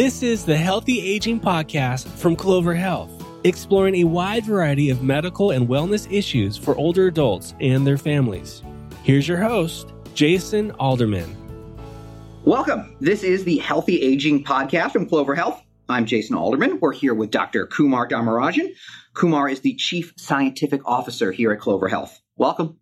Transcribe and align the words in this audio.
This 0.00 0.22
is 0.22 0.46
the 0.46 0.56
Healthy 0.56 0.98
Aging 0.98 1.40
Podcast 1.40 2.08
from 2.08 2.34
Clover 2.34 2.72
Health, 2.74 3.10
exploring 3.44 3.96
a 3.96 4.04
wide 4.04 4.46
variety 4.46 4.88
of 4.88 5.02
medical 5.02 5.50
and 5.50 5.68
wellness 5.68 6.10
issues 6.10 6.56
for 6.56 6.74
older 6.76 7.08
adults 7.08 7.54
and 7.60 7.86
their 7.86 7.98
families. 7.98 8.62
Here's 9.02 9.28
your 9.28 9.36
host, 9.36 9.92
Jason 10.14 10.70
Alderman. 10.78 11.36
Welcome. 12.46 12.96
This 13.00 13.22
is 13.22 13.44
the 13.44 13.58
Healthy 13.58 14.00
Aging 14.00 14.42
Podcast 14.42 14.92
from 14.92 15.06
Clover 15.06 15.34
Health. 15.34 15.62
I'm 15.90 16.06
Jason 16.06 16.34
Alderman. 16.34 16.80
We're 16.80 16.94
here 16.94 17.12
with 17.12 17.30
Dr. 17.30 17.66
Kumar 17.66 18.08
Dharmarajan. 18.08 18.70
Kumar 19.12 19.50
is 19.50 19.60
the 19.60 19.74
Chief 19.74 20.14
Scientific 20.16 20.80
Officer 20.86 21.30
here 21.30 21.52
at 21.52 21.60
Clover 21.60 21.88
Health. 21.88 22.18
Welcome. 22.38 22.78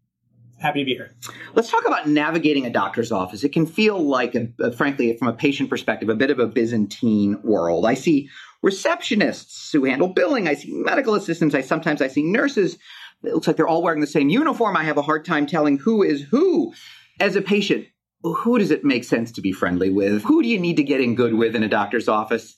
Happy 0.60 0.80
to 0.80 0.84
be 0.84 0.94
here. 0.94 1.14
Let's 1.54 1.70
talk 1.70 1.86
about 1.86 2.08
navigating 2.08 2.66
a 2.66 2.70
doctor's 2.70 3.12
office. 3.12 3.44
It 3.44 3.52
can 3.52 3.64
feel 3.64 3.98
like, 3.98 4.34
a, 4.34 4.72
frankly, 4.72 5.16
from 5.16 5.28
a 5.28 5.32
patient 5.32 5.70
perspective, 5.70 6.08
a 6.08 6.16
bit 6.16 6.30
of 6.30 6.40
a 6.40 6.46
Byzantine 6.46 7.40
world. 7.42 7.86
I 7.86 7.94
see 7.94 8.28
receptionists 8.64 9.72
who 9.72 9.84
handle 9.84 10.08
billing. 10.08 10.48
I 10.48 10.54
see 10.54 10.72
medical 10.72 11.14
assistants. 11.14 11.54
I 11.54 11.60
sometimes 11.60 12.02
I 12.02 12.08
see 12.08 12.24
nurses. 12.24 12.76
It 13.22 13.34
looks 13.34 13.46
like 13.46 13.56
they're 13.56 13.68
all 13.68 13.82
wearing 13.82 14.00
the 14.00 14.06
same 14.06 14.28
uniform. 14.28 14.76
I 14.76 14.84
have 14.84 14.98
a 14.98 15.02
hard 15.02 15.24
time 15.24 15.46
telling 15.46 15.78
who 15.78 16.02
is 16.02 16.22
who. 16.22 16.72
As 17.20 17.36
a 17.36 17.42
patient, 17.42 17.86
who 18.22 18.58
does 18.58 18.72
it 18.72 18.84
make 18.84 19.04
sense 19.04 19.30
to 19.32 19.40
be 19.40 19.52
friendly 19.52 19.90
with? 19.90 20.24
Who 20.24 20.42
do 20.42 20.48
you 20.48 20.58
need 20.58 20.76
to 20.76 20.82
get 20.82 21.00
in 21.00 21.14
good 21.14 21.34
with 21.34 21.54
in 21.54 21.62
a 21.62 21.68
doctor's 21.68 22.08
office? 22.08 22.56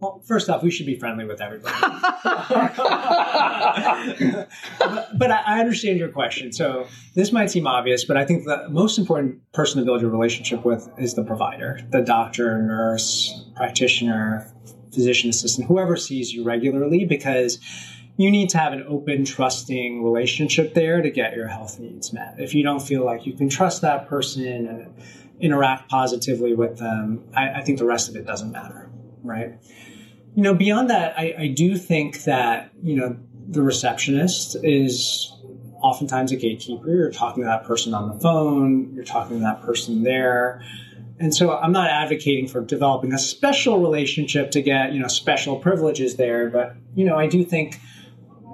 Well, 0.00 0.22
first 0.24 0.48
off, 0.48 0.62
we 0.62 0.70
should 0.70 0.86
be 0.86 0.94
friendly 0.96 1.24
with 1.24 1.40
everybody. 1.40 1.74
but, 4.78 5.18
but 5.18 5.30
I 5.30 5.58
understand 5.58 5.98
your 5.98 6.10
question. 6.10 6.52
So 6.52 6.86
this 7.14 7.32
might 7.32 7.50
seem 7.50 7.66
obvious, 7.66 8.04
but 8.04 8.16
I 8.16 8.24
think 8.24 8.44
the 8.44 8.68
most 8.68 8.98
important 8.98 9.40
person 9.52 9.80
to 9.80 9.84
build 9.84 10.00
your 10.00 10.10
relationship 10.10 10.64
with 10.64 10.88
is 10.98 11.14
the 11.14 11.24
provider, 11.24 11.80
the 11.90 12.00
doctor, 12.00 12.62
nurse, 12.62 13.44
practitioner, 13.56 14.52
physician 14.92 15.30
assistant, 15.30 15.66
whoever 15.66 15.96
sees 15.96 16.32
you 16.32 16.44
regularly, 16.44 17.04
because 17.04 17.58
you 18.16 18.30
need 18.30 18.50
to 18.50 18.58
have 18.58 18.72
an 18.72 18.84
open, 18.88 19.24
trusting 19.24 20.02
relationship 20.02 20.74
there 20.74 21.02
to 21.02 21.10
get 21.10 21.34
your 21.34 21.46
health 21.46 21.78
needs 21.78 22.12
met. 22.12 22.34
If 22.38 22.54
you 22.54 22.62
don't 22.62 22.80
feel 22.80 23.04
like 23.04 23.26
you 23.26 23.32
can 23.32 23.48
trust 23.48 23.82
that 23.82 24.08
person 24.08 24.46
and 24.46 24.94
interact 25.40 25.88
positively 25.88 26.54
with 26.54 26.78
them, 26.78 27.24
I, 27.34 27.60
I 27.60 27.62
think 27.62 27.78
the 27.78 27.84
rest 27.84 28.08
of 28.08 28.16
it 28.16 28.26
doesn't 28.26 28.50
matter, 28.50 28.90
right? 29.22 29.58
you 30.38 30.44
know, 30.44 30.54
beyond 30.54 30.88
that, 30.90 31.18
I, 31.18 31.34
I 31.36 31.46
do 31.48 31.76
think 31.76 32.22
that, 32.22 32.70
you 32.80 32.94
know, 32.94 33.16
the 33.48 33.60
receptionist 33.60 34.56
is 34.62 35.32
oftentimes 35.82 36.30
a 36.30 36.36
gatekeeper. 36.36 36.88
You're 36.88 37.10
talking 37.10 37.42
to 37.42 37.48
that 37.48 37.64
person 37.64 37.92
on 37.92 38.08
the 38.08 38.20
phone, 38.20 38.94
you're 38.94 39.02
talking 39.02 39.38
to 39.38 39.42
that 39.42 39.62
person 39.62 40.04
there. 40.04 40.62
And 41.18 41.34
so 41.34 41.56
I'm 41.56 41.72
not 41.72 41.90
advocating 41.90 42.46
for 42.46 42.60
developing 42.60 43.12
a 43.12 43.18
special 43.18 43.80
relationship 43.80 44.52
to 44.52 44.62
get, 44.62 44.92
you 44.92 45.00
know, 45.00 45.08
special 45.08 45.56
privileges 45.56 46.14
there, 46.14 46.50
but 46.50 46.76
you 46.94 47.04
know, 47.04 47.16
I 47.16 47.26
do 47.26 47.44
think 47.44 47.80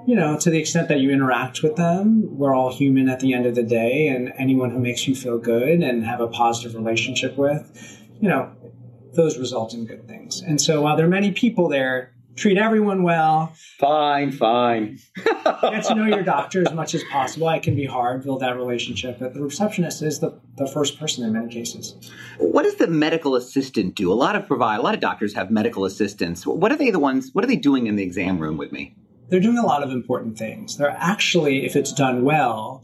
you 0.07 0.15
know, 0.15 0.37
to 0.37 0.51
the 0.51 0.59
extent 0.59 0.87
that 0.89 0.99
you 0.99 1.09
interact 1.09 1.63
with 1.63 1.77
them, 1.77 2.37
we're 2.37 2.55
all 2.55 2.71
human 2.71 3.09
at 3.09 3.19
the 3.19 3.33
end 3.33 3.47
of 3.47 3.55
the 3.55 3.63
day, 3.63 4.07
and 4.07 4.31
anyone 4.37 4.69
who 4.69 4.79
makes 4.79 5.07
you 5.07 5.15
feel 5.15 5.39
good 5.39 5.81
and 5.81 6.05
have 6.05 6.21
a 6.21 6.27
positive 6.27 6.75
relationship 6.75 7.35
with, 7.37 7.99
you 8.21 8.29
know, 8.29 8.51
those 9.15 9.37
result 9.37 9.73
in 9.73 9.85
good 9.85 10.07
things. 10.07 10.41
And 10.41 10.59
so 10.59 10.81
while 10.81 10.95
there 10.95 11.05
are 11.05 11.09
many 11.09 11.31
people 11.31 11.69
there, 11.69 12.15
treat 12.35 12.57
everyone 12.57 13.03
well. 13.03 13.53
Fine, 13.79 14.31
fine. 14.33 14.99
get 15.61 15.83
to 15.85 15.95
know 15.95 16.05
your 16.05 16.23
doctor 16.35 16.61
as 16.61 16.73
much 16.73 16.93
as 16.93 17.03
possible. 17.05 17.49
It 17.49 17.63
can 17.63 17.75
be 17.75 17.85
hard, 17.85 18.23
build 18.23 18.41
that 18.41 18.55
relationship, 18.55 19.19
but 19.19 19.33
the 19.33 19.41
receptionist 19.41 20.01
is 20.01 20.19
the, 20.19 20.39
the 20.57 20.67
first 20.67 20.99
person 20.99 21.23
in 21.23 21.33
many 21.33 21.51
cases. 21.51 21.95
What 22.37 22.63
does 22.63 22.75
the 22.75 22.87
medical 22.87 23.35
assistant 23.35 23.95
do? 23.95 24.11
A 24.11 24.15
lot 24.15 24.35
of 24.35 24.47
provide 24.47 24.79
a 24.79 24.81
lot 24.81 24.93
of 24.93 24.99
doctors 24.99 25.33
have 25.33 25.49
medical 25.49 25.85
assistants. 25.85 26.45
What 26.45 26.71
are 26.71 26.77
they 26.77 26.91
the 26.91 26.99
ones 26.99 27.29
what 27.33 27.43
are 27.43 27.47
they 27.47 27.55
doing 27.55 27.87
in 27.87 27.95
the 27.95 28.03
exam 28.03 28.39
room 28.39 28.57
with 28.57 28.71
me? 28.71 28.95
They're 29.29 29.39
doing 29.39 29.57
a 29.57 29.65
lot 29.65 29.81
of 29.81 29.89
important 29.91 30.37
things. 30.37 30.77
They're 30.77 30.95
actually, 30.99 31.65
if 31.65 31.75
it's 31.75 31.91
done 31.91 32.23
well, 32.23 32.83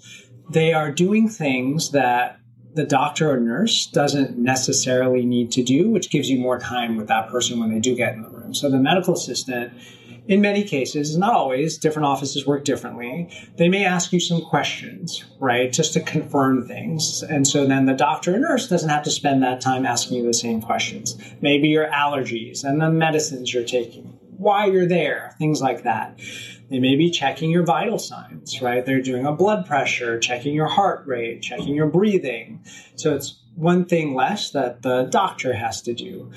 they 0.50 0.74
are 0.74 0.92
doing 0.92 1.30
things 1.30 1.92
that 1.92 2.41
the 2.74 2.86
doctor 2.86 3.30
or 3.30 3.40
nurse 3.40 3.88
doesn't 3.88 4.38
necessarily 4.38 5.26
need 5.26 5.52
to 5.54 5.64
do, 5.64 5.90
which 5.90 6.10
gives 6.10 6.30
you 6.30 6.40
more 6.40 6.60
time 6.60 6.96
with 6.96 7.08
that 7.08 7.30
person 7.30 7.60
when 7.60 7.70
they 7.72 7.80
do 7.80 7.96
get 7.96 8.14
in 8.16 8.22
the 8.22 8.30
room. 8.30 8.54
So 8.54 8.70
the 8.70 8.78
medical 8.78 9.14
assistant, 9.14 9.74
in 10.28 10.40
many 10.40 10.64
cases, 10.64 11.18
not 11.18 11.34
always, 11.34 11.78
different 11.78 12.06
offices 12.06 12.46
work 12.46 12.64
differently. 12.64 13.30
They 13.58 13.68
may 13.68 13.86
ask 13.86 14.14
you 14.14 14.20
some 14.20 14.42
questions, 14.42 15.26
right, 15.40 15.72
just 15.72 15.94
to 15.94 16.00
confirm 16.00 16.68
things. 16.68 17.24
And 17.24 17.46
so 17.46 17.66
then 17.66 17.88
the 17.88 17.94
doctor 17.94 18.36
or 18.36 18.40
nurse 18.40 18.70
doesn't 18.70 18.90
have 18.90 19.04
to 19.04 19.12
spend 19.12 19.44
that 19.44 19.62
time 19.62 19.86
asking 19.86 20.18
you 20.18 20.26
the 20.26 20.34
same 20.34 20.62
questions. 20.62 21.18
Maybe 21.42 21.70
your 21.70 21.88
allergies 21.88 22.64
and 22.64 22.80
the 22.80 22.90
medicines 22.90 23.54
you're 23.54 23.66
taking, 23.66 24.11
why 24.42 24.66
you're 24.66 24.88
there, 24.88 25.36
things 25.38 25.62
like 25.62 25.84
that. 25.84 26.20
They 26.70 26.80
may 26.80 26.96
be 26.96 27.12
checking 27.12 27.52
your 27.52 27.64
vital 27.64 28.00
signs, 28.00 28.62
right? 28.62 28.86
They're 28.86 29.02
doing 29.02 29.26
a 29.26 29.34
blood 29.34 29.66
pressure, 29.66 30.20
checking 30.20 30.56
your 30.56 30.68
heart 30.68 31.06
rate, 31.06 31.42
checking 31.42 31.76
your 31.76 31.88
breathing. 31.88 32.64
So 32.96 33.14
it's 33.14 33.40
one 33.56 33.86
thing 33.86 34.16
less 34.16 34.52
that 34.52 34.82
the 34.82 35.04
doctor 35.04 35.54
has 35.54 35.82
to 35.84 35.94
do. 35.94 36.32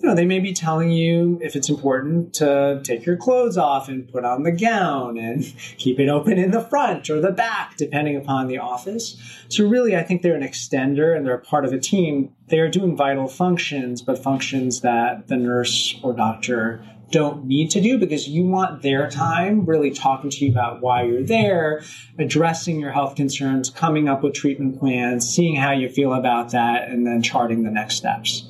You 0.00 0.08
know, 0.08 0.14
they 0.14 0.24
may 0.24 0.38
be 0.38 0.54
telling 0.54 0.90
you 0.90 1.38
if 1.42 1.54
it's 1.54 1.68
important 1.68 2.32
to 2.34 2.80
take 2.82 3.04
your 3.04 3.18
clothes 3.18 3.58
off 3.58 3.86
and 3.90 4.10
put 4.10 4.24
on 4.24 4.44
the 4.44 4.50
gown 4.50 5.18
and 5.18 5.44
keep 5.76 6.00
it 6.00 6.08
open 6.08 6.38
in 6.38 6.52
the 6.52 6.62
front 6.62 7.10
or 7.10 7.20
the 7.20 7.32
back, 7.32 7.76
depending 7.76 8.16
upon 8.16 8.46
the 8.46 8.56
office. 8.56 9.18
So, 9.50 9.68
really, 9.68 9.94
I 9.94 10.02
think 10.02 10.22
they're 10.22 10.34
an 10.34 10.42
extender 10.42 11.14
and 11.14 11.26
they're 11.26 11.36
part 11.36 11.66
of 11.66 11.74
a 11.74 11.78
team. 11.78 12.32
They 12.48 12.60
are 12.60 12.70
doing 12.70 12.96
vital 12.96 13.28
functions, 13.28 14.00
but 14.00 14.18
functions 14.18 14.80
that 14.80 15.28
the 15.28 15.36
nurse 15.36 15.94
or 16.02 16.14
doctor 16.14 16.82
don't 17.10 17.44
need 17.44 17.70
to 17.72 17.80
do 17.82 17.98
because 17.98 18.26
you 18.26 18.44
want 18.44 18.82
their 18.82 19.10
time 19.10 19.66
really 19.66 19.90
talking 19.90 20.30
to 20.30 20.44
you 20.44 20.50
about 20.50 20.80
why 20.80 21.02
you're 21.02 21.24
there, 21.24 21.82
addressing 22.18 22.80
your 22.80 22.92
health 22.92 23.16
concerns, 23.16 23.68
coming 23.68 24.08
up 24.08 24.22
with 24.22 24.32
treatment 24.32 24.78
plans, 24.78 25.28
seeing 25.28 25.56
how 25.56 25.72
you 25.72 25.90
feel 25.90 26.14
about 26.14 26.52
that, 26.52 26.88
and 26.88 27.06
then 27.06 27.20
charting 27.20 27.64
the 27.64 27.70
next 27.70 27.96
steps. 27.96 28.49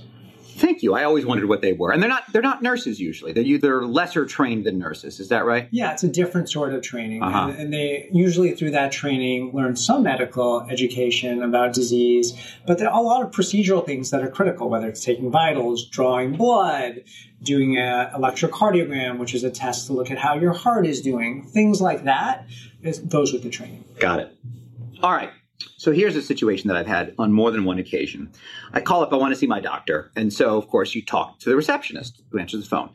Thank 0.61 0.83
you. 0.83 0.93
I 0.95 1.05
always 1.05 1.25
wondered 1.25 1.49
what 1.49 1.63
they 1.63 1.73
were, 1.73 1.91
and 1.91 2.03
they're 2.03 2.11
not. 2.11 2.31
They're 2.31 2.43
not 2.43 2.63
nurses 2.63 3.01
usually. 3.01 3.33
They're 3.33 3.57
they're 3.57 3.87
lesser 3.87 4.27
trained 4.27 4.67
than 4.67 4.79
nurses. 4.79 5.19
Is 5.19 5.31
that 5.31 5.47
right? 5.47 5.69
Yeah, 5.71 5.93
it's 5.93 6.03
a 6.03 6.09
different 6.09 6.51
sort 6.51 6.75
of 6.75 6.83
training, 6.83 7.23
uh-huh. 7.23 7.49
and, 7.49 7.59
and, 7.59 7.73
they 7.73 8.11
usually 8.13 8.53
through 8.53 8.73
that 8.73 8.93
training 8.93 9.53
learn 9.55 9.75
some 9.75 10.03
medical 10.03 10.61
education 10.69 11.43
about 11.43 11.73
disease, 11.73 12.39
but 12.67 12.77
there 12.77 12.91
are 12.91 13.01
a 13.01 13.03
lot 13.03 13.23
of 13.23 13.31
procedural 13.31 13.85
things 13.85 14.11
that 14.11 14.23
are 14.23 14.29
critical, 14.29 14.69
whether 14.69 14.87
it's 14.87 15.03
taking 15.03 15.31
vitals, 15.31 15.89
drawing 15.89 16.37
blood, 16.37 17.05
doing 17.43 17.79
an 17.79 18.11
electrocardiogram, 18.11 19.19
which 19.19 19.35
is 19.35 19.43
a 19.45 19.51
test 19.51 19.87
to 19.87 19.95
look 19.95 20.11
at 20.11 20.19
how 20.19 20.35
your 20.35 20.53
heart 20.53 20.87
is 20.87 21.01
doing, 21.01 21.43
things 21.43 21.81
like 21.81 22.05
that. 22.05 22.47
Is, 22.83 22.99
goes 22.99 23.33
with 23.33 23.43
the 23.43 23.51
training. 23.51 23.85
Got 23.99 24.21
it. 24.21 24.37
All 25.03 25.13
right. 25.13 25.31
So 25.77 25.93
here's 25.93 26.17
a 26.17 26.23
situation 26.23 26.69
that 26.69 26.77
I've 26.77 26.87
had 26.87 27.15
on 27.19 27.33
more 27.33 27.51
than 27.51 27.65
one 27.65 27.79
occasion. 27.79 28.31
I 28.73 28.81
call 28.81 29.03
up, 29.03 29.13
I 29.13 29.17
want 29.17 29.33
to 29.33 29.39
see 29.39 29.47
my 29.47 29.61
doctor. 29.61 30.11
And 30.17 30.33
so, 30.33 30.57
of 30.57 30.69
course, 30.69 30.95
you 30.95 31.05
talk 31.05 31.39
to 31.41 31.51
the 31.51 31.57
receptionist 31.57 32.23
who 32.31 32.39
answers 32.39 32.63
the 32.63 32.69
phone. 32.69 32.91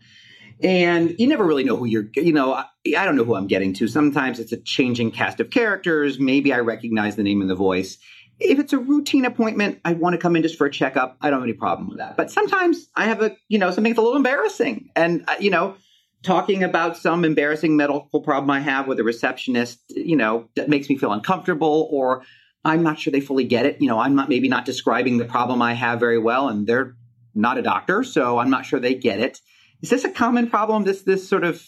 And 0.64 1.16
you 1.20 1.28
never 1.28 1.44
really 1.46 1.64
know 1.64 1.76
who 1.76 1.86
you're, 1.86 2.08
you 2.16 2.32
know, 2.32 2.54
I, 2.54 2.66
I 2.98 3.06
don't 3.06 3.18
know 3.18 3.26
who 3.26 3.36
I'm 3.36 3.48
getting 3.48 3.74
to. 3.74 3.88
Sometimes 3.88 4.40
it's 4.40 4.54
a 4.54 4.58
changing 4.58 5.12
cast 5.12 5.40
of 5.40 5.50
characters. 5.50 6.20
Maybe 6.20 6.54
I 6.54 6.60
recognize 6.60 7.16
the 7.16 7.24
name 7.24 7.42
and 7.42 7.50
the 7.50 7.56
voice. 7.56 7.98
If 8.40 8.60
it's 8.60 8.74
a 8.74 8.78
routine 8.78 9.26
appointment, 9.26 9.80
I 9.86 9.94
want 9.94 10.14
to 10.14 10.18
come 10.18 10.36
in 10.36 10.44
just 10.44 10.58
for 10.58 10.68
a 10.68 10.72
checkup. 10.72 11.18
I 11.22 11.30
don't 11.30 11.40
have 11.40 11.48
any 11.48 11.54
problem 11.54 11.90
with 11.90 11.98
that. 11.98 12.18
But 12.18 12.32
sometimes 12.32 12.90
I 12.96 13.06
have 13.06 13.22
a, 13.22 13.36
you 13.48 13.60
know, 13.60 13.72
something 13.72 13.92
that's 13.92 14.00
a 14.00 14.02
little 14.02 14.18
embarrassing. 14.18 14.90
And, 14.96 15.24
uh, 15.28 15.36
you 15.40 15.50
know, 15.50 15.76
talking 16.24 16.64
about 16.64 16.98
some 16.98 17.24
embarrassing 17.24 17.76
medical 17.78 18.22
problem 18.22 18.50
I 18.50 18.60
have 18.60 18.88
with 18.88 19.00
a 19.00 19.04
receptionist, 19.04 19.80
you 19.90 20.16
know, 20.16 20.50
that 20.56 20.70
makes 20.70 20.90
me 20.90 20.98
feel 20.98 21.12
uncomfortable 21.12 21.88
or 21.92 22.24
I'm 22.66 22.84
not 22.84 23.00
sure 23.00 23.12
they 23.12 23.22
fully 23.22 23.46
get 23.46 23.66
it. 23.66 23.80
You 23.80 23.88
know, 23.88 24.00
I'm 24.00 24.16
not 24.16 24.28
maybe 24.28 24.50
not 24.50 24.66
describing 24.66 25.18
the 25.18 25.26
problem 25.26 25.62
I 25.62 25.74
have 25.74 26.00
very 26.00 26.18
well, 26.18 26.50
and 26.50 26.66
they're 26.68 26.96
not 27.36 27.58
a 27.58 27.62
doctor, 27.62 28.04
so 28.04 28.40
I'm 28.40 28.50
not 28.50 28.66
sure 28.66 28.80
they 28.80 28.96
get 28.96 29.20
it. 29.20 29.40
Is 29.82 29.92
this 29.92 30.04
a 30.04 30.10
common 30.10 30.50
problem? 30.50 30.84
This 30.84 31.04
this 31.04 31.30
sort 31.30 31.44
of 31.44 31.64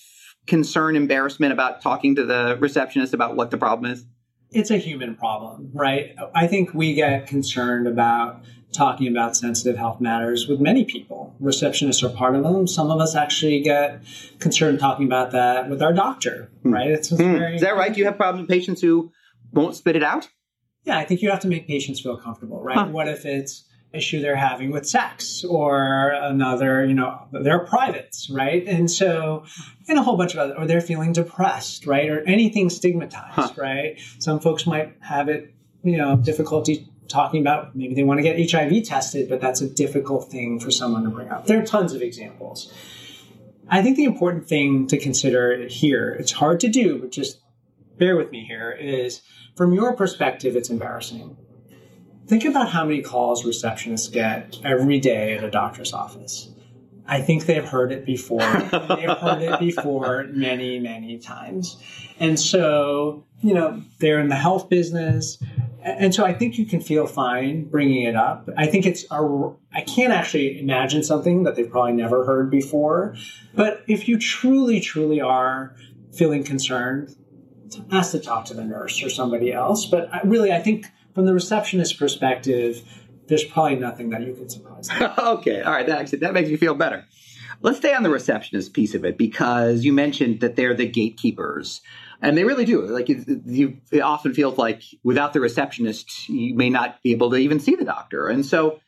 concern, 0.48 0.96
embarrassment 0.96 1.54
about 1.54 1.82
talking 1.82 2.16
to 2.16 2.26
the 2.26 2.58
receptionist 2.60 3.14
about 3.14 3.36
what 3.36 3.52
the 3.52 3.58
problem 3.58 3.92
is? 3.92 4.06
It's 4.50 4.72
a 4.72 4.78
human 4.78 5.16
problem, 5.16 5.72
right? 5.74 6.16
I 6.34 6.48
think 6.48 6.74
we 6.74 6.94
get 6.94 7.28
concerned 7.28 7.86
about 7.86 8.44
talking 8.72 9.08
about 9.08 9.36
sensitive 9.36 9.78
health 9.78 10.00
matters 10.00 10.48
with 10.48 10.60
many 10.60 10.86
people. 10.86 11.36
Receptionists 11.42 12.02
are 12.02 12.10
part 12.10 12.36
of 12.36 12.44
them. 12.44 12.66
Some 12.66 12.90
of 12.90 13.00
us 13.00 13.16
actually 13.16 13.62
get 13.62 14.04
concerned 14.40 14.80
talking 14.80 15.06
about 15.06 15.32
that 15.32 15.70
with 15.70 15.82
our 15.82 15.94
doctor, 15.94 16.50
hmm. 16.64 16.74
right? 16.74 16.88
It's 16.88 17.10
hmm. 17.10 17.18
very, 17.18 17.56
Is 17.56 17.62
that 17.62 17.76
right? 17.76 17.94
Do 17.94 18.00
you 18.00 18.06
have 18.06 18.18
problems 18.18 18.48
with 18.48 18.50
patients 18.50 18.82
who 18.82 19.12
won't 19.52 19.76
spit 19.76 19.96
it 19.96 20.04
out? 20.04 20.30
Yeah, 20.88 20.98
I 20.98 21.04
think 21.04 21.22
you 21.22 21.30
have 21.32 21.42
to 21.42 21.50
make 21.50 21.68
patients 21.68 22.00
feel 22.00 22.16
comfortable, 22.16 22.64
right? 22.64 22.78
Huh. 22.78 22.86
What 22.86 23.10
if 23.10 23.26
it's 23.26 23.66
an 23.92 23.98
issue 23.98 24.22
they're 24.22 24.38
having 24.38 24.72
with 24.72 24.88
sex 24.88 25.44
or 25.44 26.12
another, 26.12 26.86
you 26.86 26.94
know, 26.94 27.28
they're 27.34 27.60
privates, 27.60 28.30
right? 28.30 28.66
And 28.66 28.90
so, 28.90 29.44
and 29.90 30.00
a 30.00 30.02
whole 30.02 30.16
bunch 30.16 30.34
of 30.34 30.40
other, 30.40 30.58
or 30.58 30.66
they're 30.66 30.80
feeling 30.80 31.12
depressed, 31.12 31.86
right? 31.86 32.10
Or 32.10 32.22
anything 32.22 32.70
stigmatized, 32.70 33.36
huh. 33.36 33.50
right? 33.58 34.00
Some 34.20 34.40
folks 34.40 34.66
might 34.66 34.96
have 35.02 35.28
it, 35.28 35.54
you 35.84 35.98
know, 35.98 36.16
difficulty 36.16 36.88
talking 37.10 37.42
about 37.42 37.76
maybe 37.76 37.94
they 37.94 38.04
want 38.04 38.20
to 38.20 38.24
get 38.24 38.50
HIV 38.50 38.86
tested, 38.86 39.28
but 39.28 39.42
that's 39.42 39.60
a 39.60 39.70
difficult 39.70 40.32
thing 40.32 40.58
for 40.58 40.72
someone 40.72 41.04
to 41.04 41.10
bring 41.10 41.28
up. 41.28 41.48
There 41.48 41.62
are 41.62 41.66
tons 41.66 41.92
of 41.92 42.02
examples. 42.02 42.74
I 43.68 43.82
think 43.82 43.98
the 43.98 44.06
important 44.06 44.48
thing 44.48 44.88
to 44.88 44.98
consider 44.98 45.68
here, 45.68 46.16
it's 46.18 46.32
hard 46.32 46.62
to 46.62 46.70
do, 46.70 46.98
but 46.98 47.12
just 47.12 47.42
bear 47.98 48.16
with 48.16 48.32
me 48.32 48.46
here, 48.46 48.72
is 48.72 49.22
from 49.56 49.74
your 49.74 49.96
perspective, 49.96 50.56
it's 50.56 50.70
embarrassing. 50.70 51.38
Think 52.28 52.44
about 52.46 52.70
how 52.70 52.84
many 52.84 53.02
calls 53.02 53.44
receptionists 53.44 54.12
get 54.12 54.58
every 54.64 55.00
day 55.00 55.38
at 55.38 55.44
a 55.44 55.50
doctor's 55.50 55.94
office. 55.94 56.50
I 57.08 57.22
think 57.22 57.46
they've 57.46 57.64
heard 57.64 57.92
it 57.92 58.06
before. 58.06 58.40
they've 58.40 59.10
heard 59.10 59.42
it 59.42 59.60
before 59.60 60.26
many, 60.30 60.78
many 60.78 61.20
times. 61.20 61.78
And 62.20 62.40
so, 62.40 63.26
you 63.42 63.54
know, 63.54 63.82
they're 64.00 64.20
in 64.20 64.28
the 64.28 64.36
health 64.36 64.70
business. 64.70 65.42
And 65.82 66.14
so 66.14 66.26
I 66.26 66.34
think 66.34 66.58
you 66.58 66.66
can 66.66 66.82
feel 66.82 67.08
fine 67.08 67.64
bringing 67.64 68.04
it 68.04 68.16
up. 68.16 68.50
I 68.58 68.68
think 68.68 68.86
it's, 68.86 69.06
a, 69.10 69.54
I 69.74 69.82
can't 69.82 70.12
actually 70.12 70.60
imagine 70.60 71.04
something 71.04 71.44
that 71.44 71.56
they've 71.56 71.70
probably 71.70 71.94
never 71.94 72.26
heard 72.26 72.52
before. 72.52 73.16
But 73.56 73.84
if 73.88 74.10
you 74.10 74.20
truly, 74.20 74.82
truly 74.82 75.22
are 75.22 75.76
feeling 76.14 76.44
concerned, 76.44 77.16
ask 77.92 78.12
to 78.12 78.20
talk 78.20 78.46
to 78.46 78.54
the 78.54 78.64
nurse 78.64 79.04
or 79.04 79.10
somebody 79.10 79.52
else. 79.52 79.86
But 79.86 80.14
I, 80.14 80.22
really, 80.24 80.52
I 80.52 80.60
think 80.60 80.86
from 81.14 81.26
the 81.26 81.34
receptionist 81.34 81.98
perspective, 81.98 82.82
there's 83.28 83.44
probably 83.44 83.76
nothing 83.76 84.10
that 84.10 84.26
you 84.26 84.34
can 84.34 84.50
surprise 84.50 84.90
okay, 85.18 85.62
all 85.62 85.72
right, 85.72 85.86
that 85.88 86.00
actually, 86.00 86.20
that 86.20 86.34
makes 86.34 86.50
me 86.50 86.58
feel 86.58 86.76
better. 86.76 87.06
Let's 87.62 87.80
stay 87.80 87.94
on 87.94 88.04
the 88.04 88.10
receptionist 88.10 88.74
piece 88.74 88.94
of 88.94 89.04
it 89.04 89.18
because 89.18 89.84
you 89.84 89.92
mentioned 89.92 90.42
that 90.42 90.56
they're 90.56 90.76
the 90.76 90.86
gatekeepers. 90.86 91.82
And 92.22 92.38
they 92.38 92.44
really 92.44 92.66
do. 92.66 92.86
Like 92.86 93.10
you, 93.10 93.24
you, 93.46 93.78
it 93.92 94.00
often 94.00 94.34
feels 94.34 94.58
like 94.58 94.84
without 95.04 95.34
the 95.34 95.40
receptionist, 95.40 96.30
you 96.30 96.56
may 96.56 96.70
not 96.70 97.02
be 97.04 97.12
able 97.12 97.32
to 97.32 97.38
even 97.38 97.60
see 97.60 97.76
the 97.76 97.86
doctor. 97.86 98.28
And 98.28 98.46
so 98.46 98.80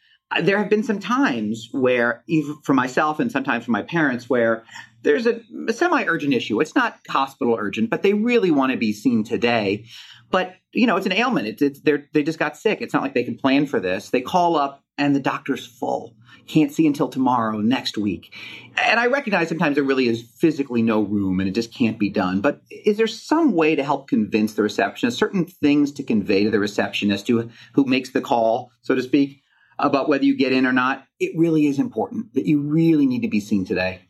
there 0.42 0.58
have 0.58 0.70
been 0.70 0.84
some 0.84 1.00
times 1.00 1.70
where, 1.72 2.24
even 2.28 2.58
for 2.64 2.74
myself 2.74 3.20
and 3.20 3.32
sometimes 3.32 3.66
for 3.66 3.72
my 3.72 3.82
parents, 3.82 4.30
where 4.30 4.64
there's 5.02 5.26
a, 5.26 5.42
a 5.68 5.74
semi-urgent 5.74 6.34
issue. 6.34 6.60
It's 6.62 6.76
not 6.76 7.00
hospital 7.08 7.56
urgent, 7.58 7.90
but 7.90 8.04
they 8.04 8.14
really 8.14 8.52
want 8.52 8.72
to 8.72 8.78
be 8.78 8.94
seen 8.94 9.24
today. 9.24 9.86
But 10.30 10.56
you 10.72 10.86
know, 10.86 10.98
it's 10.98 11.06
an 11.06 11.14
ailment. 11.14 11.48
It's, 11.48 11.62
it's 11.62 11.82
they 12.14 12.24
just 12.24 12.38
got 12.38 12.58
sick. 12.58 12.82
It's 12.82 12.94
not 12.94 13.02
like 13.02 13.14
they 13.14 13.24
can 13.24 13.38
plan 13.38 13.66
for 13.66 13.80
this. 13.80 14.10
They 14.10 14.22
call 14.22 14.56
up 14.56 14.84
and 14.98 15.16
the 15.16 15.20
doctor's 15.20 15.66
full. 15.66 16.16
Can't 16.46 16.72
see 16.72 16.86
until 16.86 17.10
tomorrow, 17.10 17.58
next 17.60 17.98
week. 17.98 18.34
And 18.76 19.00
I 19.00 19.08
recognize 19.08 19.50
sometimes 19.50 19.76
there 19.76 19.84
really 19.84 20.08
is 20.08 20.22
physically 20.22 20.82
no 20.82 21.02
room 21.02 21.40
and 21.40 21.48
it 21.48 21.54
just 21.54 21.74
can't 21.74 21.98
be 21.98 22.10
done. 22.10 22.42
But 22.42 22.62
is 22.70 22.98
there 22.98 23.08
some 23.08 23.54
way 23.54 23.76
to 23.76 23.84
help 23.84 24.08
convince 24.08 24.54
the 24.54 24.64
receptionist, 24.64 25.18
certain 25.18 25.46
things 25.46 25.92
to 25.94 26.04
convey 26.04 26.44
to 26.44 26.50
the 26.50 26.60
receptionist 26.60 27.28
who, 27.28 27.50
who 27.74 27.86
makes 27.86 28.12
the 28.12 28.22
call, 28.22 28.72
so 28.82 28.96
to 28.96 29.02
speak, 29.02 29.42
about 29.80 30.10
whether 30.10 30.26
you 30.26 30.36
get 30.36 30.52
in 30.52 30.66
or 30.66 30.74
not? 30.74 31.06
It 31.20 31.32
really 31.38 31.68
is 31.68 31.80
important 31.80 32.34
that 32.34 32.46
you 32.46 32.62
really 32.62 33.06
need 33.06 33.22
to 33.22 33.28
be 33.28 33.40
seen 33.40 33.66
today. 33.66 34.02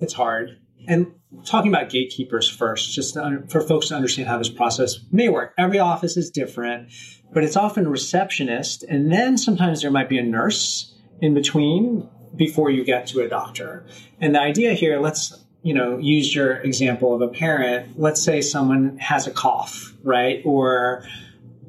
It's 0.00 0.12
hard. 0.12 0.58
And 0.88 1.12
talking 1.44 1.72
about 1.72 1.90
gatekeepers 1.90 2.48
first, 2.48 2.92
just 2.92 3.16
for 3.48 3.60
folks 3.60 3.88
to 3.88 3.94
understand 3.94 4.28
how 4.28 4.38
this 4.38 4.48
process 4.48 4.98
may 5.10 5.28
work. 5.28 5.54
Every 5.56 5.78
office 5.78 6.16
is 6.16 6.30
different, 6.30 6.92
but 7.32 7.44
it's 7.44 7.56
often 7.56 7.86
a 7.86 7.88
receptionist, 7.88 8.82
and 8.82 9.10
then 9.10 9.38
sometimes 9.38 9.82
there 9.82 9.90
might 9.90 10.08
be 10.08 10.18
a 10.18 10.22
nurse 10.22 10.94
in 11.20 11.34
between 11.34 12.08
before 12.34 12.70
you 12.70 12.84
get 12.84 13.06
to 13.08 13.20
a 13.20 13.28
doctor. 13.28 13.86
And 14.20 14.34
the 14.34 14.40
idea 14.40 14.74
here, 14.74 14.98
let's 14.98 15.38
you 15.62 15.72
know 15.72 15.98
use 15.98 16.34
your 16.34 16.54
example 16.54 17.14
of 17.14 17.22
a 17.22 17.28
parent. 17.28 17.98
Let's 17.98 18.22
say 18.22 18.40
someone 18.40 18.98
has 18.98 19.26
a 19.26 19.30
cough, 19.30 19.94
right, 20.02 20.42
or 20.44 21.04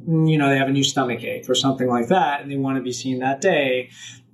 you 0.07 0.37
know 0.37 0.49
they 0.49 0.57
have 0.57 0.67
a 0.67 0.73
new 0.73 0.83
stomach 0.83 1.23
ache 1.23 1.49
or 1.49 1.55
something 1.55 1.87
like 1.87 2.07
that, 2.09 2.41
and 2.41 2.51
they 2.51 2.57
want 2.57 2.77
to 2.77 2.83
be 2.83 2.93
seen 2.93 3.19
that 3.19 3.41
day. 3.41 3.89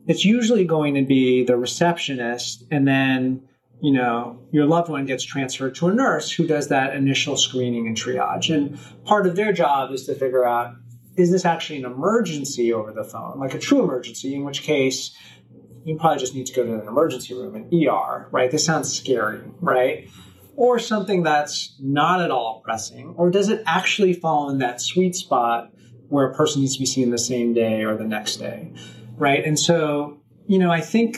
It's 0.08 0.26
usually 0.26 0.66
going 0.66 0.96
to 0.96 1.06
be 1.06 1.44
the 1.44 1.58
receptionist, 1.58 2.66
and 2.72 2.88
then 2.88 3.48
you 3.82 3.94
know, 3.94 4.40
your 4.52 4.66
loved 4.66 4.90
one 4.90 5.06
gets 5.06 5.24
transferred 5.24 5.76
to 5.76 5.88
a 5.88 5.94
nurse 5.94 6.32
who 6.32 6.46
does 6.46 6.68
that 6.68 6.96
initial 6.96 7.38
screening 7.38 7.88
and 7.88 7.96
triage. 7.96 8.54
And 8.54 8.78
part 9.06 9.26
of 9.26 9.36
their 9.36 9.54
job 9.54 9.92
is 9.92 10.06
to 10.08 10.16
figure 10.16 10.46
out 10.46 10.74
is 11.16 11.32
this 11.32 11.46
actually 11.46 11.80
an 11.80 11.86
emergency 11.86 12.72
over 12.72 12.94
the 12.94 13.04
phone, 13.04 13.40
like 13.40 13.54
a 13.54 13.60
true 13.60 13.84
emergency, 13.84 14.36
in 14.36 14.46
which 14.46 14.62
case 14.64 15.16
you 15.84 15.98
probably 15.98 16.20
just 16.20 16.34
need 16.34 16.46
to 16.46 16.54
go 16.54 16.66
to 16.66 16.74
an 16.74 16.88
emergency 16.88 17.34
room, 17.34 17.56
an 17.56 17.70
ER, 17.74 18.28
right? 18.32 18.52
This 18.52 18.66
sounds 18.66 18.96
scary, 18.96 19.42
right? 19.60 20.08
Or 20.60 20.78
something 20.78 21.24
that's 21.24 21.74
not 21.80 22.20
at 22.20 22.32
all 22.32 22.60
pressing, 22.66 23.14
or 23.16 23.32
does 23.32 23.48
it 23.48 23.64
actually 23.66 24.12
fall 24.12 24.50
in 24.50 24.58
that 24.58 24.82
sweet 24.82 25.16
spot 25.16 25.72
where 26.10 26.30
a 26.30 26.36
person 26.36 26.60
needs 26.60 26.74
to 26.74 26.80
be 26.80 26.86
seen 26.86 27.12
the 27.12 27.18
same 27.18 27.54
day 27.54 27.86
or 27.86 27.96
the 27.96 28.04
next 28.04 28.36
day, 28.36 28.74
right? 29.16 29.42
And 29.46 29.58
so, 29.58 30.22
you 30.48 30.60
know, 30.60 30.70
I 30.70 30.82
think 30.82 31.16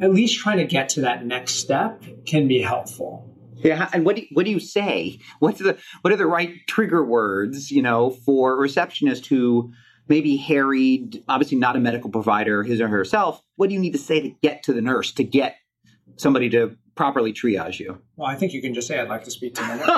at 0.00 0.14
least 0.14 0.38
trying 0.38 0.56
to 0.56 0.64
get 0.64 0.88
to 0.90 1.02
that 1.02 1.26
next 1.26 1.56
step 1.56 2.02
can 2.24 2.48
be 2.48 2.62
helpful. 2.62 3.28
Yeah, 3.56 3.90
and 3.92 4.06
what 4.06 4.16
do 4.16 4.22
you, 4.22 4.28
what 4.32 4.46
do 4.46 4.50
you 4.50 4.60
say? 4.60 5.18
What's 5.40 5.58
the 5.58 5.76
what 6.00 6.14
are 6.14 6.16
the 6.16 6.26
right 6.26 6.54
trigger 6.66 7.04
words? 7.04 7.70
You 7.70 7.82
know, 7.82 8.08
for 8.24 8.54
a 8.54 8.56
receptionist 8.56 9.26
who 9.26 9.74
maybe 10.08 10.38
harried, 10.38 11.22
obviously 11.28 11.58
not 11.58 11.76
a 11.76 11.80
medical 11.80 12.08
provider, 12.08 12.62
his 12.62 12.80
or 12.80 12.88
herself. 12.88 13.42
What 13.56 13.68
do 13.68 13.74
you 13.74 13.80
need 13.80 13.92
to 13.92 13.98
say 13.98 14.22
to 14.22 14.30
get 14.42 14.62
to 14.62 14.72
the 14.72 14.80
nurse 14.80 15.12
to 15.12 15.22
get 15.22 15.56
somebody 16.16 16.48
to 16.48 16.78
properly 16.94 17.32
triage 17.32 17.78
you? 17.78 17.98
Well, 18.16 18.28
I 18.28 18.36
think 18.36 18.52
you 18.52 18.60
can 18.60 18.74
just 18.74 18.88
say, 18.88 18.98
"I'd 18.98 19.08
like 19.08 19.24
to 19.24 19.30
speak 19.30 19.54
to 19.56 19.62
nurse." 19.66 19.86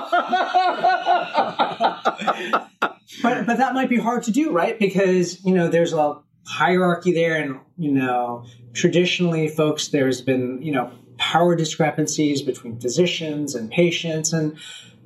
but 3.23 3.47
but 3.47 3.57
that 3.59 3.75
might 3.75 3.89
be 3.89 3.99
hard 3.99 4.23
to 4.25 4.31
do, 4.31 4.51
right? 4.53 4.79
Because 4.79 5.45
you 5.45 5.55
know, 5.55 5.69
there's 5.69 5.93
a 5.93 6.21
hierarchy 6.47 7.13
there 7.13 7.37
and 7.37 7.59
you 7.79 7.91
know 7.91 8.45
traditionally 8.75 9.49
folks 9.49 9.89
there's 9.89 10.21
been 10.21 10.61
you 10.61 10.71
know 10.71 10.91
power 11.17 11.57
discrepancies 11.57 12.43
between 12.43 12.79
physicians 12.79 13.55
and 13.55 13.71
patients 13.71 14.33
and 14.33 14.57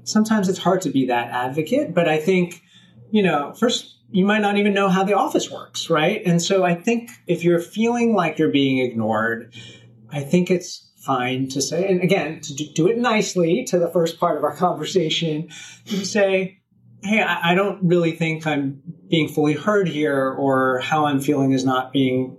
sometimes 0.03 0.49
it's 0.49 0.59
hard 0.59 0.81
to 0.81 0.91
be 0.91 1.07
that 1.07 1.29
advocate 1.31 1.95
but 1.95 2.09
i 2.09 2.19
think 2.19 2.63
you 3.11 3.23
know 3.23 3.55
first 3.55 3.99
you 4.11 4.25
might 4.25 4.41
not 4.41 4.57
even 4.57 4.75
know 4.75 4.89
how 4.89 5.05
the 5.05 5.15
office 5.15 5.51
works 5.51 5.89
right 5.89 6.23
and 6.27 6.43
so 6.43 6.65
i 6.65 6.75
think 6.75 7.11
if 7.29 7.45
you're 7.45 7.61
feeling 7.61 8.15
like 8.15 8.39
you're 8.39 8.51
being 8.51 8.79
ignored 8.79 9.55
i 10.11 10.21
think 10.21 10.51
it's 10.51 10.88
fine 11.09 11.49
to 11.49 11.63
say 11.63 11.89
and 11.89 12.03
again 12.03 12.41
to 12.41 12.55
do 12.55 12.87
it 12.87 12.99
nicely 12.99 13.65
to 13.65 13.79
the 13.79 13.89
first 13.89 14.21
part 14.21 14.37
of 14.37 14.45
our 14.45 14.55
conversation 14.55 15.49
to 15.87 16.05
say 16.05 16.59
hey, 17.03 17.23
I, 17.23 17.55
don't 17.55 17.83
really 17.83 18.13
think 18.13 18.47
I'm 18.47 18.83
being 19.09 19.29
fully 19.29 19.55
heard 19.55 19.89
here 19.89 20.31
or 20.31 20.81
how 20.81 21.07
I'm 21.07 21.21
feeling 21.21 21.53
is 21.53 21.65
not 21.65 21.93
being 21.93 22.37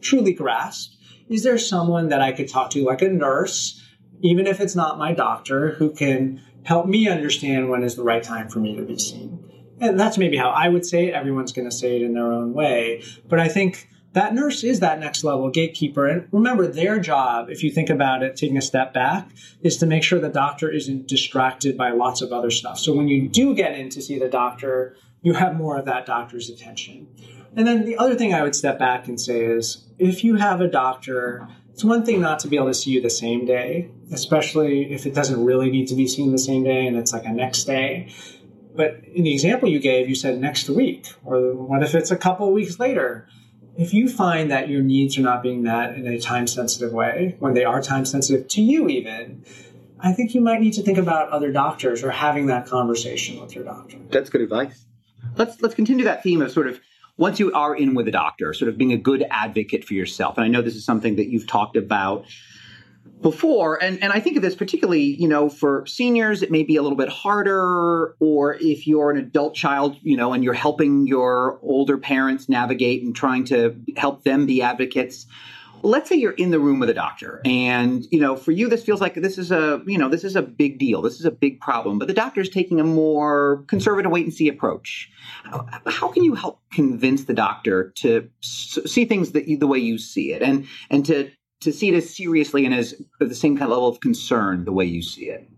truly 0.00 0.32
grasped. 0.32 0.96
Is 1.28 1.44
there 1.44 1.58
someone 1.58 2.08
that 2.08 2.20
I 2.20 2.32
could 2.32 2.48
talk 2.48 2.70
to, 2.70 2.84
like 2.84 3.02
a 3.02 3.08
nurse, 3.08 3.80
even 4.20 4.46
if 4.46 4.60
it's 4.60 4.74
not 4.74 4.98
my 4.98 5.12
doctor, 5.12 5.70
who 5.70 5.94
can 5.94 6.42
help 6.64 6.86
me 6.86 7.08
understand 7.08 7.70
when 7.70 7.82
is 7.82 7.96
the 7.96 8.02
right 8.02 8.22
time 8.22 8.48
for 8.48 8.58
me 8.58 8.76
to 8.76 8.82
be 8.82 8.98
seen? 8.98 9.38
And 9.80 9.98
that's 9.98 10.18
maybe 10.18 10.36
how 10.36 10.50
I 10.50 10.68
would 10.68 10.84
say 10.84 11.06
it. 11.06 11.14
Everyone's 11.14 11.52
going 11.52 11.68
to 11.68 11.74
say 11.74 11.96
it 11.96 12.02
in 12.02 12.14
their 12.14 12.30
own 12.30 12.52
way. 12.52 13.02
But 13.28 13.40
I 13.40 13.48
think 13.48 13.88
that 14.12 14.34
nurse 14.34 14.62
is 14.62 14.80
that 14.80 15.00
next 15.00 15.24
level 15.24 15.48
gatekeeper. 15.50 16.06
And 16.06 16.28
remember, 16.32 16.66
their 16.66 16.98
job, 16.98 17.48
if 17.48 17.62
you 17.62 17.70
think 17.70 17.88
about 17.88 18.22
it, 18.22 18.36
taking 18.36 18.58
a 18.58 18.62
step 18.62 18.92
back, 18.92 19.30
is 19.62 19.78
to 19.78 19.86
make 19.86 20.02
sure 20.02 20.20
the 20.20 20.28
doctor 20.28 20.70
isn't 20.70 21.08
distracted 21.08 21.76
by 21.76 21.90
lots 21.90 22.20
of 22.20 22.32
other 22.32 22.50
stuff. 22.50 22.78
So 22.78 22.92
when 22.92 23.08
you 23.08 23.28
do 23.28 23.54
get 23.54 23.78
in 23.78 23.88
to 23.90 24.02
see 24.02 24.18
the 24.18 24.28
doctor, 24.28 24.96
you 25.22 25.34
have 25.34 25.56
more 25.56 25.78
of 25.78 25.86
that 25.86 26.04
doctor's 26.04 26.50
attention. 26.50 27.08
And 27.56 27.66
then 27.66 27.84
the 27.84 27.96
other 27.96 28.14
thing 28.14 28.34
I 28.34 28.42
would 28.42 28.54
step 28.54 28.78
back 28.78 29.08
and 29.08 29.20
say 29.20 29.44
is 29.44 29.86
if 29.98 30.24
you 30.24 30.36
have 30.36 30.60
a 30.60 30.68
doctor, 30.68 31.48
it's 31.72 31.84
one 31.84 32.04
thing 32.04 32.20
not 32.20 32.38
to 32.40 32.48
be 32.48 32.56
able 32.56 32.68
to 32.68 32.74
see 32.74 32.90
you 32.90 33.00
the 33.00 33.10
same 33.10 33.46
day, 33.46 33.90
especially 34.10 34.92
if 34.92 35.06
it 35.06 35.14
doesn't 35.14 35.42
really 35.42 35.70
need 35.70 35.88
to 35.88 35.94
be 35.94 36.06
seen 36.06 36.32
the 36.32 36.38
same 36.38 36.64
day 36.64 36.86
and 36.86 36.96
it's 36.96 37.12
like 37.12 37.24
a 37.24 37.32
next 37.32 37.64
day. 37.64 38.12
But 38.74 39.04
in 39.14 39.24
the 39.24 39.32
example 39.32 39.68
you 39.68 39.80
gave, 39.80 40.08
you 40.08 40.14
said 40.14 40.40
next 40.40 40.68
week, 40.68 41.06
or 41.24 41.54
what 41.54 41.82
if 41.82 41.94
it's 41.94 42.10
a 42.10 42.16
couple 42.16 42.48
of 42.48 42.54
weeks 42.54 42.78
later? 42.78 43.28
If 43.76 43.94
you 43.94 44.08
find 44.08 44.50
that 44.50 44.68
your 44.68 44.82
needs 44.82 45.16
are 45.18 45.22
not 45.22 45.42
being 45.42 45.62
met 45.62 45.94
in 45.94 46.06
a 46.06 46.18
time 46.18 46.46
sensitive 46.46 46.92
way, 46.92 47.36
when 47.38 47.54
they 47.54 47.64
are 47.64 47.82
time 47.82 48.04
sensitive 48.04 48.48
to 48.48 48.62
you, 48.62 48.88
even, 48.88 49.44
I 50.00 50.12
think 50.12 50.34
you 50.34 50.40
might 50.40 50.60
need 50.60 50.74
to 50.74 50.82
think 50.82 50.98
about 50.98 51.30
other 51.30 51.52
doctors 51.52 52.02
or 52.02 52.10
having 52.10 52.46
that 52.46 52.66
conversation 52.66 53.40
with 53.40 53.54
your 53.54 53.64
doctor. 53.64 53.98
That's 54.10 54.30
good 54.30 54.42
advice. 54.42 54.84
Let's 55.36 55.62
let's 55.62 55.74
continue 55.74 56.04
that 56.04 56.22
theme 56.22 56.42
of 56.42 56.50
sort 56.50 56.66
of 56.66 56.80
once 57.16 57.38
you 57.38 57.52
are 57.52 57.74
in 57.74 57.94
with 57.94 58.08
a 58.08 58.10
doctor, 58.10 58.52
sort 58.52 58.68
of 58.68 58.76
being 58.76 58.92
a 58.92 58.96
good 58.96 59.24
advocate 59.30 59.84
for 59.84 59.94
yourself. 59.94 60.36
And 60.36 60.44
I 60.44 60.48
know 60.48 60.60
this 60.60 60.74
is 60.74 60.84
something 60.84 61.16
that 61.16 61.28
you've 61.28 61.46
talked 61.46 61.76
about 61.76 62.26
before 63.22 63.82
and, 63.82 64.02
and 64.02 64.12
i 64.12 64.20
think 64.20 64.36
of 64.36 64.42
this 64.42 64.54
particularly 64.54 65.02
you 65.02 65.28
know 65.28 65.48
for 65.48 65.86
seniors 65.86 66.42
it 66.42 66.50
may 66.50 66.62
be 66.62 66.76
a 66.76 66.82
little 66.82 66.98
bit 66.98 67.08
harder 67.08 68.14
or 68.18 68.56
if 68.60 68.86
you're 68.86 69.10
an 69.10 69.16
adult 69.16 69.54
child 69.54 69.96
you 70.02 70.16
know 70.16 70.32
and 70.32 70.44
you're 70.44 70.52
helping 70.52 71.06
your 71.06 71.58
older 71.62 71.98
parents 71.98 72.48
navigate 72.48 73.02
and 73.02 73.14
trying 73.14 73.44
to 73.44 73.76
help 73.96 74.24
them 74.24 74.46
be 74.46 74.62
advocates. 74.62 75.26
Let's 75.84 76.08
say 76.08 76.14
you're 76.14 76.30
in 76.30 76.52
the 76.52 76.60
room 76.60 76.78
with 76.78 76.90
a 76.90 76.94
doctor 76.94 77.40
and 77.44 78.06
you 78.12 78.20
know 78.20 78.36
for 78.36 78.52
you 78.52 78.68
this 78.68 78.84
feels 78.84 79.00
like 79.00 79.14
this 79.14 79.36
is 79.36 79.50
a 79.50 79.82
you 79.84 79.98
know 79.98 80.08
this 80.08 80.22
is 80.22 80.36
a 80.36 80.42
big 80.42 80.78
deal 80.78 81.02
this 81.02 81.18
is 81.18 81.24
a 81.24 81.30
big 81.32 81.60
problem 81.60 81.98
but 81.98 82.06
the 82.06 82.14
doctor 82.14 82.40
is 82.40 82.48
taking 82.48 82.78
a 82.78 82.84
more 82.84 83.64
conservative 83.66 84.12
wait 84.12 84.24
and 84.24 84.32
see 84.32 84.48
approach. 84.48 85.10
How 85.86 86.06
can 86.06 86.22
you 86.22 86.34
help 86.34 86.60
convince 86.72 87.24
the 87.24 87.34
doctor 87.34 87.92
to 87.96 88.28
see 88.42 89.04
things 89.04 89.32
the, 89.32 89.56
the 89.56 89.66
way 89.66 89.78
you 89.78 89.98
see 89.98 90.32
it 90.32 90.40
and 90.40 90.66
and 90.88 91.04
to 91.06 91.32
to 91.62 91.72
see 91.72 91.88
it 91.88 91.94
as 91.94 92.14
seriously 92.14 92.64
and 92.64 92.74
as 92.74 92.94
the 93.18 93.34
same 93.34 93.56
kind 93.56 93.70
of 93.70 93.76
level 93.76 93.88
of 93.88 94.00
concern 94.00 94.64
the 94.64 94.72
way 94.72 94.84
you 94.84 95.02
see 95.02 95.26
it 95.26 95.48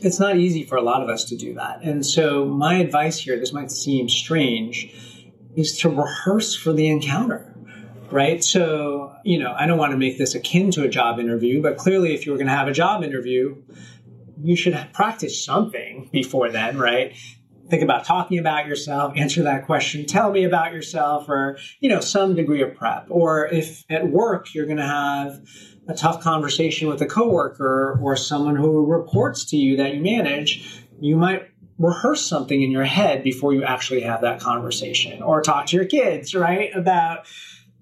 it's 0.00 0.20
not 0.20 0.36
easy 0.36 0.64
for 0.64 0.76
a 0.76 0.82
lot 0.82 1.02
of 1.02 1.08
us 1.08 1.24
to 1.24 1.36
do 1.36 1.54
that 1.54 1.82
and 1.82 2.04
so 2.04 2.44
my 2.44 2.74
advice 2.74 3.18
here 3.18 3.38
this 3.38 3.52
might 3.52 3.70
seem 3.70 4.08
strange 4.08 4.94
is 5.56 5.78
to 5.78 5.88
rehearse 5.88 6.54
for 6.54 6.72
the 6.72 6.88
encounter 6.88 7.50
right? 8.10 8.42
So, 8.42 9.14
you 9.24 9.38
know, 9.38 9.54
I 9.56 9.66
don't 9.66 9.78
want 9.78 9.92
to 9.92 9.96
make 9.96 10.18
this 10.18 10.34
akin 10.34 10.70
to 10.72 10.82
a 10.82 10.88
job 10.88 11.18
interview, 11.18 11.62
but 11.62 11.76
clearly, 11.76 12.14
if 12.14 12.26
you 12.26 12.32
were 12.32 12.38
going 12.38 12.48
to 12.48 12.54
have 12.56 12.68
a 12.68 12.72
job 12.72 13.02
interview, 13.02 13.62
you 14.42 14.56
should 14.56 14.78
practice 14.92 15.44
something 15.44 16.08
before 16.12 16.50
then, 16.50 16.78
right? 16.78 17.14
Think 17.70 17.82
about 17.82 18.04
talking 18.04 18.38
about 18.38 18.66
yourself, 18.66 19.12
answer 19.16 19.44
that 19.44 19.64
question, 19.64 20.04
tell 20.04 20.32
me 20.32 20.44
about 20.44 20.72
yourself, 20.72 21.28
or, 21.28 21.56
you 21.78 21.88
know, 21.88 22.00
some 22.00 22.34
degree 22.34 22.62
of 22.62 22.74
prep. 22.74 23.06
Or 23.08 23.46
if 23.46 23.84
at 23.88 24.10
work 24.10 24.54
you're 24.54 24.66
going 24.66 24.78
to 24.78 24.82
have 24.82 25.40
a 25.88 25.94
tough 25.94 26.20
conversation 26.20 26.88
with 26.88 27.00
a 27.00 27.06
coworker 27.06 27.98
or 28.02 28.16
someone 28.16 28.56
who 28.56 28.84
reports 28.84 29.44
to 29.46 29.56
you 29.56 29.76
that 29.76 29.94
you 29.94 30.02
manage, 30.02 30.82
you 31.00 31.16
might 31.16 31.48
rehearse 31.78 32.26
something 32.26 32.60
in 32.60 32.70
your 32.70 32.84
head 32.84 33.22
before 33.22 33.54
you 33.54 33.62
actually 33.62 34.02
have 34.02 34.20
that 34.22 34.40
conversation 34.40 35.22
or 35.22 35.40
talk 35.40 35.66
to 35.66 35.76
your 35.76 35.86
kids, 35.86 36.34
right? 36.34 36.74
About, 36.74 37.26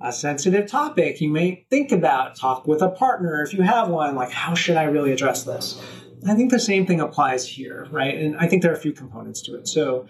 a 0.00 0.12
sensitive 0.12 0.66
topic 0.68 1.20
you 1.20 1.28
may 1.28 1.66
think 1.70 1.90
about, 1.90 2.36
talk 2.36 2.66
with 2.66 2.82
a 2.82 2.88
partner 2.88 3.42
if 3.42 3.52
you 3.52 3.62
have 3.62 3.88
one, 3.88 4.14
like 4.14 4.30
how 4.30 4.54
should 4.54 4.76
I 4.76 4.84
really 4.84 5.12
address 5.12 5.42
this? 5.42 5.82
I 6.26 6.34
think 6.34 6.50
the 6.50 6.58
same 6.58 6.86
thing 6.86 7.00
applies 7.00 7.46
here, 7.46 7.86
right? 7.90 8.14
And 8.14 8.36
I 8.36 8.48
think 8.48 8.62
there 8.62 8.72
are 8.72 8.76
a 8.76 8.80
few 8.80 8.92
components 8.92 9.42
to 9.42 9.54
it. 9.56 9.68
So 9.68 10.08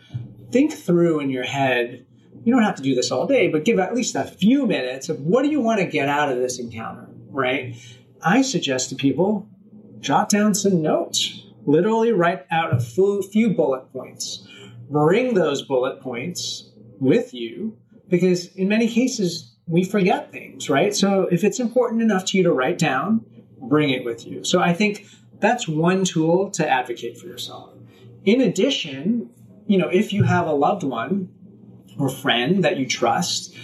think 0.51 0.73
through 0.73 1.21
in 1.21 1.31
your 1.31 1.45
head. 1.45 2.07
You 2.45 2.55
don't 2.55 2.63
have 2.63 2.77
to 2.77 2.83
do 2.83 2.95
this 2.95 3.11
all 3.11 3.27
day, 3.27 3.49
but 3.49 3.65
give 3.65 3.79
at 3.79 3.95
least 3.95 4.15
a 4.15 4.25
few 4.25 4.67
minutes 4.67 5.09
of 5.09 5.21
what 5.21 5.43
do 5.43 5.51
you 5.51 5.61
want 5.61 5.81
to 5.81 5.87
get 5.87 6.09
out 6.09 6.31
of 6.31 6.39
this 6.39 6.59
encounter, 6.59 7.09
right? 7.31 7.77
I 8.23 8.43
suggest 8.43 8.91
to 8.91 8.95
people 8.95 9.47
jot 10.01 10.29
down 10.29 10.55
some 10.55 10.81
notes, 10.81 11.45
literally 11.67 12.13
write 12.13 12.47
out 12.51 12.73
a 12.73 12.81
few 12.81 13.55
bullet 13.55 13.93
points. 13.93 14.47
Bring 14.89 15.35
those 15.35 15.63
bullet 15.63 16.01
points 16.01 16.71
with 17.01 17.35
you 17.35 17.77
because 18.09 18.55
in 18.55 18.69
many 18.69 18.89
cases, 18.89 19.55
we 19.67 19.85
forget 19.85 20.33
things, 20.33 20.71
right? 20.71 20.95
So 20.95 21.29
if 21.31 21.45
it's 21.45 21.61
important 21.61 22.01
enough 22.01 22.25
to 22.27 22.39
you 22.39 22.45
to 22.45 22.53
write 22.53 22.79
down, 22.79 23.25
bring 23.61 23.91
it 23.91 24.05
with 24.05 24.27
you. 24.27 24.45
So 24.45 24.61
I 24.61 24.73
think 24.73 25.07
that's 25.41 25.69
one 25.69 26.05
tool 26.05 26.51
to 26.53 26.69
advocate 26.69 27.19
for 27.19 27.27
yourself. 27.27 27.75
In 28.25 28.41
addition, 28.41 29.31
you 29.67 29.79
know, 29.79 29.89
if 29.89 30.13
you 30.13 30.25
have 30.25 30.47
a 30.47 30.53
loved 30.53 30.83
one 30.83 31.29
or 31.99 32.09
friend 32.09 32.65
that 32.65 32.77
you 32.77 32.87
trust, 32.87 33.55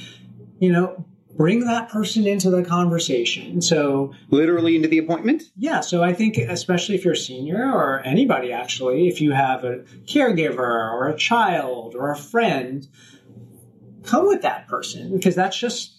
you 0.59 0.71
know, 0.71 1.05
bring 1.37 1.61
that 1.61 1.89
person 1.89 2.27
into 2.27 2.51
the 2.51 2.63
conversation. 2.63 3.61
So 3.61 4.13
literally 4.31 4.77
into 4.77 4.89
the 4.89 4.99
appointment? 4.99 5.43
Yeah. 5.57 5.81
So 5.81 6.03
I 6.03 6.13
think 6.13 6.37
especially 6.37 6.95
if 6.95 7.05
you're 7.05 7.15
a 7.15 7.17
senior 7.17 7.73
or 7.73 8.01
anybody 8.05 8.53
actually, 8.53 9.09
if 9.09 9.21
you 9.21 9.33
have 9.33 9.65
a 9.65 9.79
caregiver 10.05 10.59
or 10.59 11.09
a 11.09 11.17
child 11.17 11.95
or 11.97 12.11
a 12.11 12.17
friend, 12.17 12.87
come 14.05 14.27
with 14.27 14.43
that 14.43 14.69
person 14.69 15.17
because 15.17 15.35
that's 15.35 15.59
just 15.59 15.94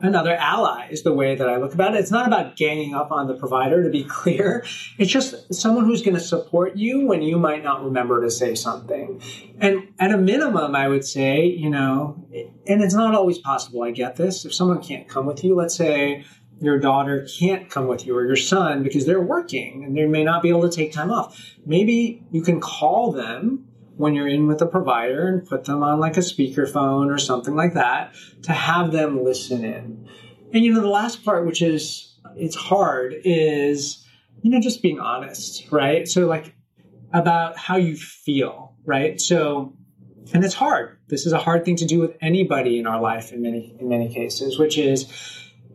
another 0.00 0.34
ally 0.34 0.88
is 0.90 1.02
the 1.02 1.12
way 1.12 1.34
that 1.34 1.48
I 1.48 1.56
look 1.56 1.74
about 1.74 1.94
it. 1.94 2.00
It's 2.00 2.10
not 2.10 2.26
about 2.26 2.56
ganging 2.56 2.94
up 2.94 3.10
on 3.10 3.26
the 3.26 3.34
provider 3.34 3.82
to 3.82 3.90
be 3.90 4.04
clear. 4.08 4.64
It's 4.98 5.10
just 5.10 5.54
someone 5.54 5.84
who's 5.84 6.02
going 6.02 6.14
to 6.14 6.20
support 6.20 6.76
you 6.76 7.06
when 7.06 7.22
you 7.22 7.38
might 7.38 7.62
not 7.62 7.84
remember 7.84 8.22
to 8.22 8.30
say 8.30 8.54
something. 8.54 9.20
And 9.60 9.88
at 9.98 10.12
a 10.12 10.18
minimum, 10.18 10.74
I 10.74 10.88
would 10.88 11.04
say, 11.04 11.46
you 11.46 11.70
know, 11.70 12.26
and 12.66 12.82
it's 12.82 12.94
not 12.94 13.14
always 13.14 13.38
possible. 13.38 13.82
I 13.82 13.90
get 13.90 14.16
this. 14.16 14.44
If 14.44 14.54
someone 14.54 14.82
can't 14.82 15.08
come 15.08 15.26
with 15.26 15.44
you, 15.44 15.54
let's 15.54 15.74
say 15.74 16.24
your 16.60 16.78
daughter 16.78 17.26
can't 17.38 17.68
come 17.68 17.86
with 17.86 18.06
you 18.06 18.16
or 18.16 18.24
your 18.26 18.36
son 18.36 18.82
because 18.82 19.04
they're 19.04 19.20
working 19.20 19.84
and 19.84 19.96
they 19.96 20.06
may 20.06 20.24
not 20.24 20.42
be 20.42 20.48
able 20.48 20.68
to 20.68 20.74
take 20.74 20.92
time 20.92 21.10
off. 21.10 21.54
Maybe 21.66 22.24
you 22.30 22.40
can 22.42 22.60
call 22.60 23.12
them 23.12 23.65
when 23.96 24.14
you're 24.14 24.28
in 24.28 24.46
with 24.46 24.60
a 24.60 24.66
provider 24.66 25.26
and 25.28 25.46
put 25.46 25.64
them 25.64 25.82
on 25.82 25.98
like 26.00 26.16
a 26.16 26.20
speakerphone 26.20 27.12
or 27.12 27.18
something 27.18 27.54
like 27.54 27.74
that 27.74 28.14
to 28.42 28.52
have 28.52 28.92
them 28.92 29.24
listen 29.24 29.64
in. 29.64 30.08
And 30.52 30.64
you 30.64 30.72
know, 30.72 30.80
the 30.80 30.88
last 30.88 31.24
part, 31.24 31.46
which 31.46 31.62
is 31.62 32.14
it's 32.36 32.56
hard, 32.56 33.14
is 33.24 34.06
you 34.42 34.50
know 34.50 34.60
just 34.60 34.82
being 34.82 35.00
honest, 35.00 35.70
right? 35.70 36.06
So 36.06 36.26
like 36.26 36.54
about 37.12 37.56
how 37.56 37.76
you 37.76 37.96
feel, 37.96 38.74
right? 38.84 39.20
So 39.20 39.74
and 40.32 40.44
it's 40.44 40.54
hard. 40.54 40.98
This 41.08 41.24
is 41.24 41.32
a 41.32 41.38
hard 41.38 41.64
thing 41.64 41.76
to 41.76 41.84
do 41.84 42.00
with 42.00 42.16
anybody 42.20 42.78
in 42.78 42.86
our 42.86 43.00
life 43.00 43.32
in 43.32 43.42
many 43.42 43.76
in 43.80 43.88
many 43.88 44.12
cases, 44.12 44.58
which 44.58 44.76
is 44.76 45.06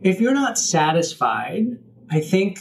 if 0.00 0.20
you're 0.20 0.34
not 0.34 0.58
satisfied, 0.58 1.78
I 2.10 2.20
think 2.20 2.60